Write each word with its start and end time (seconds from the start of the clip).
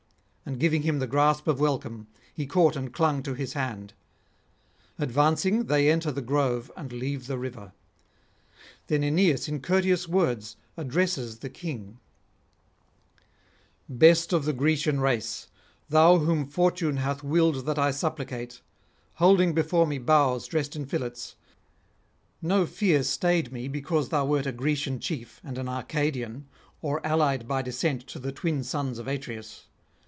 And 0.43 0.59
giving 0.59 0.81
him 0.81 0.99
the 0.99 1.07
grasp 1.07 1.47
of 1.47 1.61
welcome, 1.61 2.07
he 2.33 2.45
caught 2.45 2.75
and 2.75 2.91
clung 2.93 3.23
to 3.23 3.35
his 3.35 3.53
hand. 3.53 3.93
Advancing, 4.99 5.67
they 5.67 5.89
enter 5.89 6.11
the 6.11 6.21
grove 6.21 6.69
and 6.75 6.91
leave 6.91 7.27
the 7.27 7.37
river. 7.37 7.71
Then 8.87 9.01
Aeneas 9.01 9.47
in 9.47 9.61
courteous 9.61 10.09
words 10.09 10.57
addresses 10.75 11.39
the 11.39 11.49
King: 11.49 11.99
'Best 13.87 14.33
of 14.33 14.43
the 14.43 14.51
Grecian 14.51 14.99
race, 14.99 15.47
thou 15.87 16.17
whom 16.17 16.45
fortune 16.45 16.97
hath 16.97 17.23
willed 17.23 17.65
that 17.65 17.79
I 17.79 17.91
supplicate, 17.91 18.59
holding 19.15 19.53
before 19.53 19.87
me 19.87 19.99
boughs 19.99 20.47
dressed 20.47 20.75
in 20.75 20.85
fillets, 20.85 21.35
no 22.41 22.65
fear 22.65 23.03
stayed 23.03 23.53
me 23.53 23.69
because 23.69 24.09
thou 24.09 24.25
wert 24.25 24.47
a 24.47 24.51
Grecian 24.51 24.99
chief 24.99 25.39
and 25.45 25.57
an 25.57 25.69
Arcadian, 25.69 26.49
or 26.81 26.99
allied 27.07 27.47
by 27.47 27.61
descent 27.61 28.05
to 28.07 28.19
the 28.19 28.33
twin 28.33 28.65
sons 28.65 28.99
of 28.99 29.07
Atreus. 29.07 29.67